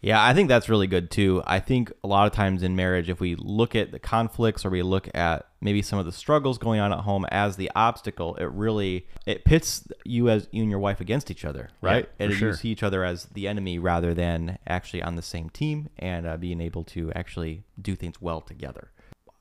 Yeah, 0.05 0.23
I 0.23 0.35
think 0.35 0.51
that's 0.51 0.69
really 0.69 0.87
good 0.87 1.11
too. 1.11 1.43
I 1.47 1.61
think 1.61 1.91
a 2.05 2.07
lot 2.07 2.27
of 2.27 2.35
times 2.35 2.63
in 2.63 2.77
marriage, 2.77 3.09
if 3.09 3.21
we 3.21 3.37
look 3.37 3.75
at 3.75 3.91
the 3.91 3.99
conflicts 3.99 4.67
or 4.67 4.69
we 4.69 4.83
look 4.83 5.09
at 5.15 5.47
maybe 5.63 5.81
some 5.81 5.99
of 5.99 6.05
the 6.05 6.13
struggles 6.13 6.59
going 6.59 6.79
on 6.79 6.93
at 6.93 7.01
home 7.01 7.25
as 7.31 7.57
the 7.57 7.71
obstacle, 7.75 8.35
it 8.37 8.45
really 8.51 9.07
it 9.25 9.47
pits 9.47 9.89
you 10.05 10.29
as 10.29 10.47
you 10.53 10.61
and 10.61 10.71
your 10.71 10.79
wife 10.79 11.01
against 11.01 11.31
each 11.31 11.43
other, 11.43 11.71
right? 11.81 12.07
Yeah, 12.19 12.27
and 12.27 12.35
sure. 12.35 12.49
you 12.49 12.55
see 12.55 12.69
each 12.69 12.83
other 12.83 13.03
as 13.03 13.25
the 13.33 13.49
enemy 13.49 13.79
rather 13.79 14.13
than 14.13 14.59
actually 14.67 15.03
on 15.03 15.17
the 15.17 15.23
same 15.23 15.49
team 15.49 15.89
and 15.99 16.27
uh, 16.27 16.37
being 16.37 16.61
able 16.61 16.85
to 16.85 17.11
actually 17.15 17.63
do 17.81 17.97
things 17.97 18.21
well 18.21 18.43
together. 18.43 18.91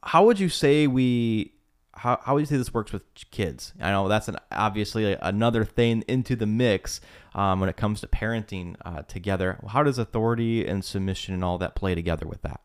How 0.02 0.24
would 0.24 0.40
you 0.40 0.48
say 0.48 0.88
we 0.88 1.52
how, 1.96 2.20
how 2.24 2.34
would 2.34 2.42
you 2.42 2.46
say 2.46 2.58
this 2.58 2.74
works 2.74 2.92
with 2.92 3.04
kids? 3.32 3.74
I 3.80 3.92
know 3.92 4.08
that's 4.08 4.28
an 4.28 4.38
obviously 4.52 5.14
another 5.22 5.64
thing 5.64 6.04
into 6.08 6.36
the 6.36 6.46
mix 6.46 7.00
um, 7.36 7.60
when 7.60 7.70
it 7.70 7.78
comes 7.78 8.02
to 8.02 8.08
parenting 8.08 8.76
uh, 8.84 9.04
together. 9.04 9.60
How 9.68 9.84
does 9.84 9.98
authority 9.98 10.66
and 10.68 10.84
submission 10.84 11.34
and 11.34 11.44
all 11.44 11.58
that 11.60 11.76
play 11.76 11.96
together 11.96 12.26
with 12.26 12.42
that? 12.42 12.62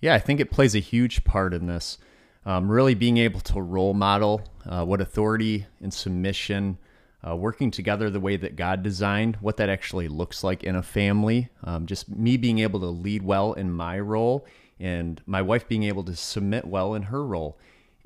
Yeah, 0.00 0.14
I 0.14 0.18
think 0.18 0.40
it 0.40 0.50
plays 0.50 0.74
a 0.74 0.80
huge 0.80 1.24
part 1.24 1.54
in 1.54 1.66
this. 1.66 1.98
Um, 2.46 2.70
really 2.70 2.94
being 2.94 3.18
able 3.18 3.40
to 3.40 3.60
role 3.60 3.94
model 3.94 4.42
uh, 4.64 4.84
what 4.84 5.00
authority 5.00 5.66
and 5.80 5.92
submission, 5.92 6.78
uh, 7.26 7.36
working 7.36 7.70
together 7.70 8.10
the 8.10 8.20
way 8.20 8.36
that 8.36 8.56
God 8.56 8.82
designed, 8.82 9.36
what 9.36 9.56
that 9.58 9.68
actually 9.68 10.08
looks 10.08 10.44
like 10.44 10.62
in 10.62 10.76
a 10.76 10.82
family. 10.82 11.48
Um, 11.64 11.86
just 11.86 12.08
me 12.08 12.36
being 12.36 12.60
able 12.60 12.80
to 12.80 12.86
lead 12.86 13.22
well 13.22 13.52
in 13.52 13.72
my 13.72 13.98
role, 13.98 14.46
and 14.78 15.20
my 15.26 15.42
wife 15.42 15.68
being 15.68 15.82
able 15.82 16.04
to 16.04 16.14
submit 16.14 16.64
well 16.64 16.94
in 16.94 17.02
her 17.02 17.24
role. 17.24 17.58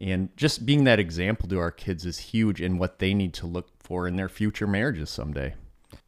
And 0.03 0.37
just 0.37 0.67
being 0.67 0.83
that 0.85 0.99
example 0.99 1.49
to 1.49 1.61
our 1.61 1.71
kids 1.71 2.05
is 2.05 2.19
huge 2.19 2.61
in 2.61 2.77
what 2.77 2.99
they 2.99 3.15
need 3.15 3.33
to 3.35 3.47
look 3.47 3.69
for 3.79 4.09
in 4.09 4.17
their 4.17 4.29
future 4.29 4.67
marriages 4.67 5.11
someday. 5.11 5.55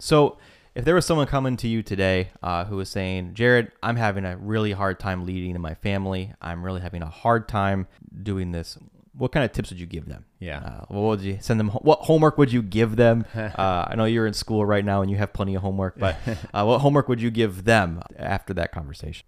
So, 0.00 0.36
if 0.74 0.84
there 0.84 0.96
was 0.96 1.06
someone 1.06 1.28
coming 1.28 1.56
to 1.58 1.68
you 1.68 1.84
today 1.84 2.30
uh, 2.42 2.64
who 2.64 2.76
was 2.76 2.88
saying, 2.88 3.34
Jared, 3.34 3.70
I'm 3.80 3.94
having 3.94 4.24
a 4.24 4.36
really 4.36 4.72
hard 4.72 4.98
time 4.98 5.24
leading 5.24 5.54
in 5.54 5.60
my 5.60 5.74
family, 5.74 6.34
I'm 6.42 6.64
really 6.64 6.80
having 6.80 7.00
a 7.00 7.08
hard 7.08 7.46
time 7.46 7.86
doing 8.24 8.50
this, 8.50 8.76
what 9.16 9.30
kind 9.30 9.44
of 9.44 9.52
tips 9.52 9.70
would 9.70 9.78
you 9.78 9.86
give 9.86 10.06
them? 10.06 10.24
Yeah. 10.40 10.58
Uh, 10.58 10.84
what 10.88 11.02
would 11.02 11.20
you 11.20 11.38
send 11.40 11.60
them? 11.60 11.68
What 11.68 12.00
homework 12.00 12.36
would 12.38 12.52
you 12.52 12.62
give 12.62 12.96
them? 12.96 13.24
Uh, 13.34 13.86
I 13.88 13.94
know 13.94 14.04
you're 14.04 14.26
in 14.26 14.34
school 14.34 14.66
right 14.66 14.84
now 14.84 15.00
and 15.00 15.10
you 15.10 15.16
have 15.16 15.32
plenty 15.32 15.54
of 15.54 15.62
homework, 15.62 15.96
but 15.96 16.16
uh, 16.54 16.64
what 16.64 16.80
homework 16.80 17.08
would 17.08 17.22
you 17.22 17.30
give 17.30 17.64
them 17.64 18.02
after 18.16 18.52
that 18.54 18.72
conversation? 18.72 19.24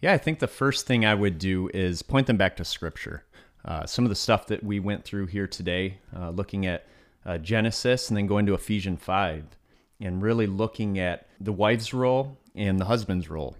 Yeah, 0.00 0.12
I 0.12 0.18
think 0.18 0.38
the 0.38 0.46
first 0.46 0.86
thing 0.86 1.04
I 1.04 1.14
would 1.14 1.38
do 1.38 1.68
is 1.74 2.02
point 2.02 2.28
them 2.28 2.36
back 2.36 2.56
to 2.58 2.64
Scripture. 2.64 3.24
Uh, 3.68 3.84
some 3.84 4.06
of 4.06 4.08
the 4.08 4.14
stuff 4.14 4.46
that 4.46 4.64
we 4.64 4.80
went 4.80 5.04
through 5.04 5.26
here 5.26 5.46
today, 5.46 5.98
uh, 6.16 6.30
looking 6.30 6.64
at 6.64 6.86
uh, 7.26 7.36
Genesis 7.36 8.08
and 8.08 8.16
then 8.16 8.26
going 8.26 8.46
to 8.46 8.54
Ephesians 8.54 8.98
5, 9.02 9.44
and 10.00 10.22
really 10.22 10.46
looking 10.46 10.98
at 10.98 11.28
the 11.38 11.52
wife's 11.52 11.92
role 11.92 12.38
and 12.54 12.78
the 12.78 12.86
husband's 12.86 13.28
role, 13.28 13.56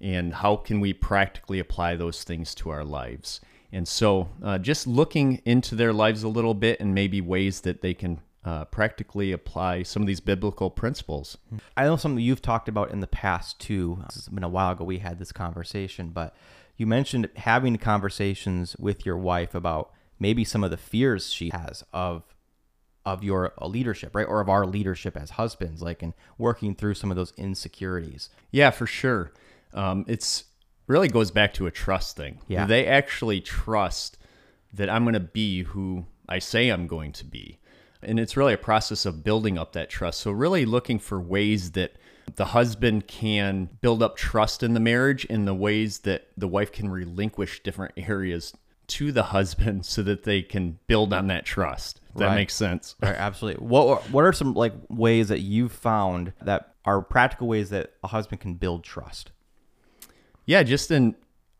and 0.00 0.34
how 0.34 0.56
can 0.56 0.80
we 0.80 0.92
practically 0.92 1.60
apply 1.60 1.94
those 1.94 2.24
things 2.24 2.56
to 2.56 2.70
our 2.70 2.82
lives. 2.82 3.40
And 3.70 3.86
so, 3.86 4.30
uh, 4.42 4.58
just 4.58 4.88
looking 4.88 5.40
into 5.44 5.76
their 5.76 5.92
lives 5.92 6.24
a 6.24 6.28
little 6.28 6.54
bit 6.54 6.80
and 6.80 6.92
maybe 6.92 7.20
ways 7.20 7.60
that 7.60 7.82
they 7.82 7.94
can 7.94 8.20
uh, 8.44 8.64
practically 8.64 9.30
apply 9.30 9.84
some 9.84 10.02
of 10.02 10.08
these 10.08 10.18
biblical 10.18 10.70
principles. 10.70 11.38
I 11.76 11.84
know 11.84 11.94
something 11.94 12.22
you've 12.22 12.42
talked 12.42 12.68
about 12.68 12.90
in 12.90 12.98
the 12.98 13.06
past 13.06 13.60
too. 13.60 14.02
It's 14.06 14.28
been 14.28 14.42
a 14.42 14.48
while 14.48 14.72
ago 14.72 14.82
we 14.84 14.98
had 14.98 15.20
this 15.20 15.30
conversation, 15.30 16.08
but 16.08 16.34
you 16.76 16.86
mentioned 16.86 17.28
having 17.36 17.76
conversations 17.76 18.76
with 18.78 19.04
your 19.06 19.16
wife 19.16 19.54
about 19.54 19.92
maybe 20.18 20.44
some 20.44 20.64
of 20.64 20.70
the 20.70 20.76
fears 20.76 21.32
she 21.32 21.50
has 21.50 21.84
of 21.92 22.24
of 23.04 23.24
your 23.24 23.52
leadership, 23.60 24.14
right? 24.14 24.26
Or 24.26 24.40
of 24.40 24.48
our 24.48 24.64
leadership 24.64 25.16
as 25.16 25.30
husbands, 25.30 25.82
like 25.82 26.02
and 26.02 26.14
working 26.38 26.74
through 26.74 26.94
some 26.94 27.10
of 27.10 27.16
those 27.16 27.32
insecurities. 27.36 28.30
Yeah, 28.52 28.70
for 28.70 28.86
sure. 28.86 29.32
Um, 29.74 30.04
it's 30.06 30.44
really 30.86 31.08
goes 31.08 31.30
back 31.30 31.52
to 31.54 31.66
a 31.66 31.70
trust 31.70 32.16
thing. 32.16 32.38
Yeah. 32.46 32.66
They 32.66 32.86
actually 32.86 33.40
trust 33.40 34.18
that 34.72 34.88
I'm 34.88 35.04
going 35.04 35.14
to 35.14 35.20
be 35.20 35.64
who 35.64 36.06
I 36.28 36.38
say 36.38 36.68
I'm 36.68 36.86
going 36.86 37.12
to 37.12 37.24
be. 37.24 37.58
And 38.02 38.18
it's 38.18 38.36
really 38.36 38.54
a 38.54 38.58
process 38.58 39.06
of 39.06 39.22
building 39.22 39.58
up 39.58 39.72
that 39.72 39.90
trust. 39.90 40.20
So, 40.20 40.30
really 40.32 40.64
looking 40.64 40.98
for 40.98 41.20
ways 41.20 41.72
that 41.72 41.96
the 42.36 42.46
husband 42.46 43.06
can 43.06 43.68
build 43.80 44.02
up 44.02 44.16
trust 44.16 44.62
in 44.62 44.74
the 44.74 44.80
marriage 44.80 45.24
in 45.26 45.44
the 45.44 45.54
ways 45.54 46.00
that 46.00 46.28
the 46.36 46.48
wife 46.48 46.72
can 46.72 46.90
relinquish 46.90 47.62
different 47.62 47.92
areas 47.96 48.54
to 48.88 49.12
the 49.12 49.24
husband 49.24 49.86
so 49.86 50.02
that 50.02 50.24
they 50.24 50.42
can 50.42 50.78
build 50.86 51.12
on 51.12 51.26
that 51.28 51.44
trust. 51.44 52.00
That 52.16 52.34
makes 52.34 52.54
sense. 52.54 52.94
Right, 53.00 53.16
absolutely. 53.16 53.66
What 53.66 54.10
what 54.10 54.24
are 54.24 54.32
some 54.32 54.54
like 54.54 54.74
ways 54.88 55.28
that 55.28 55.40
you've 55.40 55.72
found 55.72 56.32
that 56.42 56.74
are 56.84 57.00
practical 57.00 57.48
ways 57.48 57.70
that 57.70 57.94
a 58.02 58.08
husband 58.08 58.40
can 58.40 58.54
build 58.54 58.84
trust? 58.84 59.32
Yeah, 60.44 60.62
just 60.62 60.90
in 60.90 61.14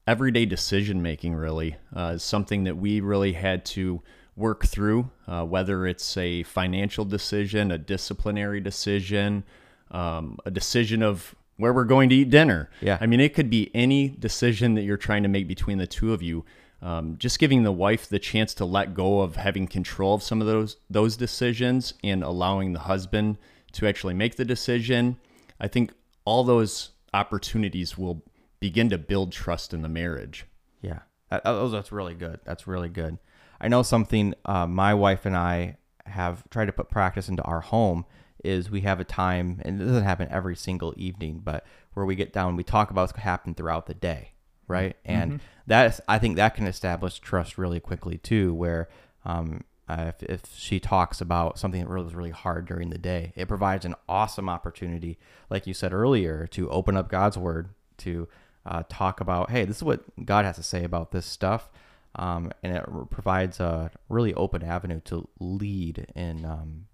everyday 0.07 0.45
decision 0.45 1.01
making, 1.01 1.35
really, 1.35 1.77
uh, 1.95 2.13
is 2.17 2.23
something 2.23 2.65
that 2.65 2.77
we 2.77 3.01
really 3.01 3.33
had 3.33 3.65
to 3.65 4.03
work 4.37 4.67
through, 4.67 5.11
uh, 5.27 5.45
whether 5.45 5.87
it's 5.87 6.17
a 6.17 6.43
financial 6.43 7.05
decision, 7.05 7.71
a 7.71 7.79
disciplinary 7.79 8.61
decision, 8.61 9.45
um, 9.93 10.39
a 10.45 10.51
decision 10.51 11.03
of 11.03 11.35
where 11.59 11.73
we're 11.73 11.85
going 11.85 12.09
to 12.09 12.15
eat 12.17 12.31
dinner. 12.31 12.69
Yeah. 12.81 12.99
I 13.01 13.07
mean, 13.07 13.21
it 13.21 13.35
could 13.35 13.49
be 13.51 13.71
any 13.75 14.09
decision 14.09 14.75
that 14.75 14.83
you're 14.83 14.97
trying 14.97 15.23
to 15.23 15.29
make 15.29 15.47
between 15.47 15.79
the 15.79 15.87
two 15.87 16.13
of 16.13 16.23
you. 16.23 16.45
Um, 16.81 17.17
just 17.19 17.39
giving 17.39 17.63
the 17.63 17.71
wife 17.71 18.09
the 18.09 18.19
chance 18.19 18.55
to 18.55 18.65
let 18.65 18.93
go 18.95 19.21
of 19.21 19.37
having 19.37 19.69
control 19.69 20.15
of 20.15 20.23
some 20.25 20.41
of 20.41 20.49
those 20.49 20.79
those 20.91 21.17
decisions 21.17 21.95
and 22.03 22.25
allowing 22.25 22.73
the 22.73 22.81
husband 22.81 23.39
to 23.73 23.87
actually 23.87 24.15
make 24.15 24.35
the 24.35 24.45
decision. 24.45 25.17
I 25.61 25.69
think 25.69 25.93
all 26.25 26.43
those 26.43 26.91
opportunities 27.15 27.97
will 27.97 28.23
begin 28.59 28.91
to 28.91 28.99
build 28.99 29.31
trust 29.31 29.73
in 29.73 29.83
the 29.83 29.89
marriage. 29.89 30.45
Yeah, 30.81 31.01
that, 31.31 31.45
that- 31.45 31.69
that's 31.71 31.93
really 31.93 32.15
good. 32.15 32.41
That's 32.45 32.67
really 32.67 32.89
good. 32.89 33.19
I 33.61 33.69
know 33.69 33.83
something 33.85 34.35
uh, 34.45 34.67
my 34.67 34.93
wife 34.93 35.25
and 35.25 35.37
I 35.37 35.77
have 36.07 36.43
tried 36.51 36.67
to 36.67 36.73
put 36.73 36.91
practice 36.91 37.29
into 37.29 37.43
our 37.45 37.61
home 37.61 38.05
is 38.45 38.71
we 38.71 38.83
have 38.83 39.01
a 39.01 39.05
time, 39.05 39.61
and 39.65 39.81
it 39.81 39.85
doesn't 39.85 40.05
happen 40.05 40.29
every 40.31 40.57
single 40.57 40.95
evening, 40.97 41.41
but 41.45 41.65
where 41.95 42.07
we 42.07 42.15
get 42.15 42.33
down, 42.33 42.57
we 42.57 42.65
talk 42.65 42.91
about 42.91 43.03
what's 43.03 43.19
happened 43.19 43.57
throughout 43.57 43.87
the 43.87 43.95
day, 43.95 44.33
right? 44.67 44.97
And 45.05 45.41
that's 45.67 46.01
I 46.09 46.19
think 46.19 46.37
that 46.37 46.55
can 46.55 46.67
establish 46.67 47.19
trust 47.19 47.59
really 47.59 47.81
quickly 47.81 48.19
too, 48.19 48.55
where 48.55 48.89
um, 49.25 49.63
uh, 49.89 50.07
if, 50.09 50.23
if 50.23 50.41
she 50.57 50.81
talks 50.81 51.21
about 51.21 51.59
something 51.59 51.81
that 51.81 51.89
really 51.89 52.05
was 52.05 52.15
really 52.15 52.31
hard 52.31 52.67
during 52.67 52.91
the 52.91 52.99
day, 52.99 53.33
it 53.37 53.49
provides 53.49 53.85
an 53.85 53.95
awesome 54.09 54.49
opportunity, 54.49 55.19
like 55.51 55.67
you 55.67 55.75
said 55.75 55.93
earlier, 55.93 56.47
to 56.49 56.71
open 56.71 56.97
up 56.97 57.09
God's 57.09 57.37
word 57.37 57.71
to 57.99 58.29
uh, 58.65 58.83
talk 58.89 59.21
about, 59.21 59.51
hey, 59.51 59.65
this 59.65 59.79
is 59.79 59.83
what 59.83 60.03
God 60.25 60.45
has 60.45 60.57
to 60.57 60.63
say 60.63 60.85
about 60.85 61.11
this 61.11 61.27
stuff. 61.27 61.71
Um, 62.15 62.53
and 62.63 62.77
it 62.77 62.85
r- 62.87 63.05
provides 63.07 63.59
a 63.59 63.91
really 64.09 64.35
open 64.35 64.63
avenue 64.63 65.01
to 65.07 65.29
lead 65.41 66.07
in 66.15 66.45
um, 66.45 66.87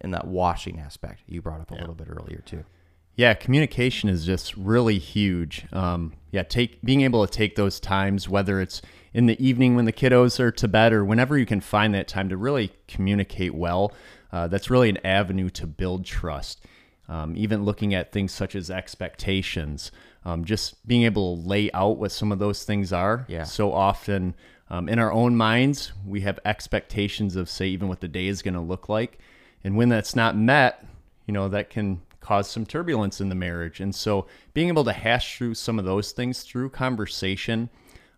in 0.00 0.10
that 0.12 0.26
washing 0.26 0.78
aspect 0.78 1.22
you 1.26 1.42
brought 1.42 1.60
up 1.60 1.70
a 1.70 1.74
little 1.74 1.94
bit 1.94 2.08
earlier 2.10 2.42
too. 2.44 2.64
Yeah, 3.16 3.34
communication 3.34 4.08
is 4.08 4.24
just 4.24 4.56
really 4.56 4.98
huge. 4.98 5.66
Um, 5.72 6.14
yeah, 6.30 6.42
take 6.42 6.80
being 6.82 7.02
able 7.02 7.26
to 7.26 7.30
take 7.30 7.56
those 7.56 7.78
times, 7.78 8.28
whether 8.28 8.60
it's 8.60 8.80
in 9.12 9.26
the 9.26 9.44
evening 9.44 9.76
when 9.76 9.84
the 9.84 9.92
kiddos 9.92 10.40
are 10.40 10.52
to 10.52 10.68
bed 10.68 10.92
or 10.92 11.04
whenever 11.04 11.36
you 11.36 11.44
can 11.44 11.60
find 11.60 11.92
that 11.94 12.08
time 12.08 12.28
to 12.28 12.36
really 12.36 12.72
communicate 12.88 13.54
well. 13.54 13.92
Uh, 14.32 14.46
that's 14.46 14.70
really 14.70 14.88
an 14.88 14.98
avenue 15.04 15.50
to 15.50 15.66
build 15.66 16.04
trust. 16.04 16.64
Um, 17.08 17.34
even 17.36 17.64
looking 17.64 17.92
at 17.92 18.12
things 18.12 18.32
such 18.32 18.54
as 18.54 18.70
expectations, 18.70 19.90
um, 20.24 20.44
just 20.44 20.86
being 20.86 21.02
able 21.02 21.36
to 21.36 21.48
lay 21.48 21.70
out 21.72 21.98
what 21.98 22.12
some 22.12 22.30
of 22.30 22.38
those 22.38 22.64
things 22.64 22.92
are. 22.92 23.26
Yeah. 23.28 23.42
So 23.42 23.72
often 23.72 24.36
um, 24.70 24.88
in 24.88 25.00
our 25.00 25.12
own 25.12 25.36
minds, 25.36 25.92
we 26.06 26.20
have 26.20 26.38
expectations 26.44 27.34
of, 27.34 27.50
say, 27.50 27.66
even 27.66 27.88
what 27.88 28.00
the 28.00 28.08
day 28.08 28.28
is 28.28 28.42
going 28.42 28.54
to 28.54 28.60
look 28.60 28.88
like. 28.88 29.18
And 29.64 29.76
when 29.76 29.88
that's 29.88 30.16
not 30.16 30.36
met, 30.36 30.84
you 31.26 31.32
know, 31.34 31.48
that 31.48 31.70
can 31.70 32.00
cause 32.20 32.48
some 32.50 32.66
turbulence 32.66 33.20
in 33.20 33.28
the 33.28 33.34
marriage. 33.34 33.80
And 33.80 33.94
so 33.94 34.26
being 34.54 34.68
able 34.68 34.84
to 34.84 34.92
hash 34.92 35.36
through 35.38 35.54
some 35.54 35.78
of 35.78 35.84
those 35.84 36.12
things 36.12 36.42
through 36.42 36.70
conversation 36.70 37.70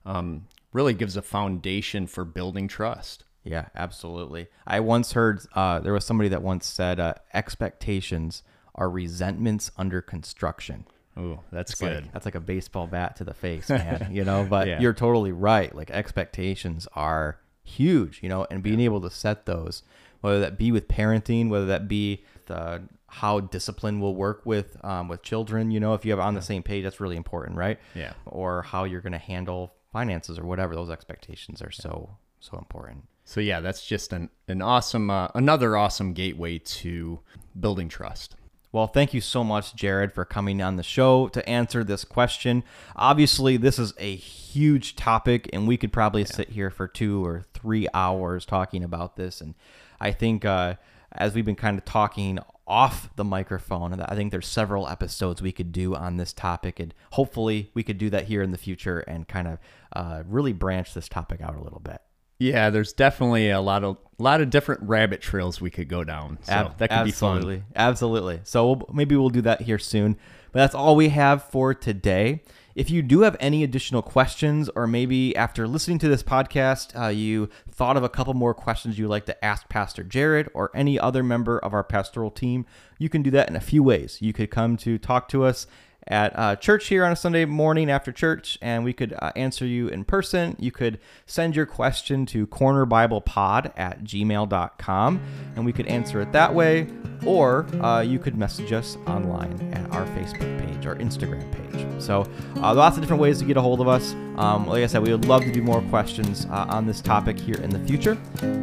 um, 0.04 0.46
really 0.72 0.94
gives 0.94 1.16
a 1.16 1.22
foundation 1.22 2.06
for 2.06 2.24
building 2.24 2.68
trust. 2.68 3.24
Yeah, 3.44 3.66
absolutely. 3.74 4.46
I 4.66 4.80
once 4.80 5.12
heard 5.12 5.40
uh, 5.54 5.80
there 5.80 5.92
was 5.92 6.04
somebody 6.04 6.28
that 6.30 6.42
once 6.42 6.66
said 6.66 7.00
uh, 7.00 7.14
expectations 7.34 8.42
are 8.74 8.88
resentments 8.88 9.70
under 9.76 10.00
construction. 10.00 10.86
Oh, 11.16 11.40
that's 11.50 11.72
It's 11.72 11.80
good. 11.80 12.04
Like, 12.04 12.12
that's 12.12 12.24
like 12.24 12.34
a 12.34 12.40
baseball 12.40 12.86
bat 12.86 13.16
to 13.16 13.24
the 13.24 13.34
face, 13.34 13.68
man. 13.68 14.08
you 14.12 14.24
know, 14.24 14.46
but 14.48 14.66
Yeah. 14.66 14.80
you're 14.80 14.94
totally 14.94 15.32
right. 15.32 15.74
Like 15.74 15.90
expectations 15.90 16.86
are 16.94 17.38
huge, 17.64 18.20
you 18.22 18.28
know, 18.28 18.46
and 18.50 18.62
being 18.62 18.80
able 18.80 19.00
to 19.02 19.10
set 19.10 19.44
those, 19.46 19.82
whether 20.22 20.40
that 20.40 20.56
be 20.56 20.72
with 20.72 20.88
parenting, 20.88 21.50
whether 21.50 21.66
that 21.66 21.86
be 21.86 22.24
uh, 22.48 22.78
how 23.06 23.40
discipline 23.40 24.00
will 24.00 24.16
work 24.16 24.40
with 24.44 24.82
um, 24.84 25.08
with 25.08 25.22
children. 25.22 25.70
You 25.70 25.80
know, 25.80 25.92
if 25.92 26.04
you 26.04 26.12
have 26.12 26.20
on 26.20 26.34
the 26.34 26.42
same 26.42 26.62
page, 26.62 26.84
that's 26.84 27.00
really 27.00 27.16
important, 27.16 27.58
right? 27.58 27.78
Yeah. 27.94 28.14
Or 28.24 28.62
how 28.62 28.84
you're 28.84 29.02
going 29.02 29.12
to 29.12 29.18
handle 29.18 29.74
finances 29.92 30.38
or 30.38 30.46
whatever. 30.46 30.74
Those 30.74 30.90
expectations 30.90 31.60
are 31.60 31.70
so 31.70 32.16
so 32.40 32.56
important. 32.58 33.04
So 33.24 33.40
yeah, 33.40 33.60
that's 33.60 33.86
just 33.86 34.12
an, 34.12 34.30
an 34.48 34.62
awesome, 34.62 35.10
uh, 35.10 35.28
another 35.34 35.76
awesome 35.76 36.12
gateway 36.12 36.58
to 36.58 37.20
building 37.58 37.88
trust. 37.88 38.34
Well, 38.72 38.86
thank 38.86 39.12
you 39.12 39.20
so 39.20 39.44
much, 39.44 39.76
Jared, 39.76 40.12
for 40.12 40.24
coming 40.24 40.62
on 40.62 40.76
the 40.76 40.82
show 40.82 41.28
to 41.28 41.46
answer 41.46 41.84
this 41.84 42.04
question. 42.04 42.64
Obviously, 42.96 43.58
this 43.58 43.78
is 43.78 43.92
a 43.98 44.16
huge 44.16 44.96
topic, 44.96 45.48
and 45.52 45.68
we 45.68 45.76
could 45.76 45.92
probably 45.92 46.24
sit 46.24 46.48
here 46.48 46.70
for 46.70 46.88
two 46.88 47.24
or 47.24 47.44
three 47.52 47.86
hours 47.92 48.46
talking 48.46 48.82
about 48.82 49.16
this. 49.16 49.42
And 49.42 49.54
I 50.02 50.10
think 50.10 50.44
uh, 50.44 50.74
as 51.12 51.34
we've 51.34 51.44
been 51.44 51.56
kind 51.56 51.78
of 51.78 51.84
talking 51.84 52.38
off 52.66 53.08
the 53.16 53.24
microphone, 53.24 54.00
I 54.00 54.14
think 54.14 54.32
there's 54.32 54.46
several 54.46 54.88
episodes 54.88 55.40
we 55.40 55.52
could 55.52 55.72
do 55.72 55.94
on 55.94 56.16
this 56.16 56.32
topic, 56.32 56.80
and 56.80 56.92
hopefully 57.12 57.70
we 57.74 57.82
could 57.82 57.98
do 57.98 58.10
that 58.10 58.24
here 58.24 58.42
in 58.42 58.50
the 58.50 58.58
future 58.58 59.00
and 59.00 59.28
kind 59.28 59.48
of 59.48 59.58
uh, 59.94 60.22
really 60.26 60.52
branch 60.52 60.92
this 60.94 61.08
topic 61.08 61.40
out 61.40 61.56
a 61.56 61.62
little 61.62 61.80
bit. 61.80 62.00
Yeah, 62.38 62.70
there's 62.70 62.92
definitely 62.92 63.50
a 63.50 63.60
lot 63.60 63.84
of 63.84 63.98
a 64.18 64.22
lot 64.22 64.40
of 64.40 64.50
different 64.50 64.82
rabbit 64.82 65.20
trails 65.20 65.60
we 65.60 65.70
could 65.70 65.88
go 65.88 66.02
down. 66.02 66.38
So 66.42 66.52
Ab- 66.52 66.78
that 66.78 66.90
could 66.90 66.98
absolutely, 66.98 67.56
be 67.56 67.60
fun. 67.60 67.72
Absolutely. 67.76 68.40
So 68.42 68.66
we'll, 68.66 68.90
maybe 68.92 69.16
we'll 69.16 69.28
do 69.28 69.42
that 69.42 69.62
here 69.62 69.78
soon. 69.78 70.16
But 70.50 70.60
that's 70.60 70.74
all 70.74 70.96
we 70.96 71.10
have 71.10 71.44
for 71.44 71.72
today. 71.72 72.42
If 72.74 72.90
you 72.90 73.02
do 73.02 73.20
have 73.20 73.36
any 73.38 73.62
additional 73.62 74.00
questions, 74.00 74.70
or 74.74 74.86
maybe 74.86 75.36
after 75.36 75.68
listening 75.68 75.98
to 75.98 76.08
this 76.08 76.22
podcast, 76.22 76.98
uh, 76.98 77.08
you 77.08 77.50
thought 77.70 77.98
of 77.98 78.02
a 78.02 78.08
couple 78.08 78.32
more 78.32 78.54
questions 78.54 78.98
you'd 78.98 79.08
like 79.08 79.26
to 79.26 79.44
ask 79.44 79.68
Pastor 79.68 80.02
Jared 80.02 80.48
or 80.54 80.70
any 80.74 80.98
other 80.98 81.22
member 81.22 81.58
of 81.58 81.74
our 81.74 81.84
pastoral 81.84 82.30
team, 82.30 82.64
you 82.98 83.10
can 83.10 83.22
do 83.22 83.30
that 83.32 83.50
in 83.50 83.56
a 83.56 83.60
few 83.60 83.82
ways. 83.82 84.18
You 84.22 84.32
could 84.32 84.50
come 84.50 84.78
to 84.78 84.96
talk 84.96 85.28
to 85.28 85.44
us 85.44 85.66
at 86.08 86.38
uh, 86.38 86.56
church 86.56 86.88
here 86.88 87.04
on 87.04 87.12
a 87.12 87.16
Sunday 87.16 87.44
morning 87.44 87.90
after 87.90 88.12
church, 88.12 88.58
and 88.60 88.84
we 88.84 88.92
could 88.92 89.14
uh, 89.20 89.32
answer 89.36 89.66
you 89.66 89.88
in 89.88 90.04
person. 90.04 90.56
You 90.58 90.72
could 90.72 90.98
send 91.26 91.56
your 91.56 91.66
question 91.66 92.26
to 92.26 92.46
cornerbiblepod 92.46 93.72
at 93.76 94.04
gmail.com, 94.04 95.20
and 95.56 95.64
we 95.64 95.72
could 95.72 95.86
answer 95.86 96.20
it 96.20 96.32
that 96.32 96.54
way, 96.54 96.88
or 97.24 97.66
uh, 97.82 98.00
you 98.00 98.18
could 98.18 98.36
message 98.36 98.72
us 98.72 98.96
online 99.06 99.72
at 99.72 99.90
our 99.92 100.04
Facebook 100.06 100.58
page 100.58 100.72
our 100.86 100.96
Instagram 100.96 101.50
page. 101.52 101.86
So, 102.02 102.26
uh, 102.56 102.74
lots 102.74 102.96
of 102.96 103.02
different 103.02 103.22
ways 103.22 103.38
to 103.38 103.44
get 103.44 103.56
a 103.56 103.60
hold 103.60 103.80
of 103.80 103.88
us. 103.88 104.12
Um, 104.36 104.66
like 104.66 104.82
I 104.82 104.86
said, 104.86 105.02
we 105.02 105.12
would 105.12 105.26
love 105.26 105.42
to 105.42 105.52
do 105.52 105.62
more 105.62 105.82
questions 105.82 106.46
uh, 106.46 106.66
on 106.68 106.86
this 106.86 107.00
topic 107.00 107.38
here 107.38 107.56
in 107.56 107.70
the 107.70 107.78
future. 107.80 108.16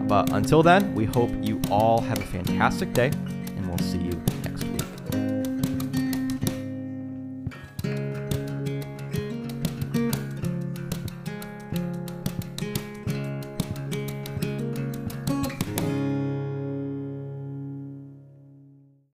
But 0.08 0.32
until 0.34 0.64
then, 0.64 0.94
we 0.96 1.06
hope 1.06 1.30
you 1.42 1.62
all 1.70 2.02
have 2.02 2.20
a 2.20 2.26
fantastic 2.26 2.94
day, 2.94 3.08
and 3.08 3.68
we'll 3.68 3.78
see 3.78 4.00
you 4.00 4.22